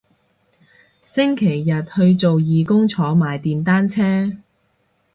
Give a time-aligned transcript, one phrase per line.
[1.05, 4.35] 星期日去做義工坐埋電單車